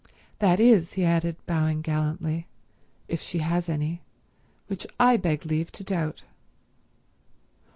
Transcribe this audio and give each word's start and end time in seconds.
That 0.39 0.59
is," 0.59 0.93
he 0.93 1.05
added, 1.05 1.35
bowing 1.45 1.81
gallantly, 1.83 2.47
"if 3.07 3.21
she 3.21 3.37
has 3.37 3.69
any—which 3.69 4.87
I 4.99 5.15
beg 5.15 5.45
leave 5.45 5.71
to 5.73 5.83
doubt." 5.83 6.23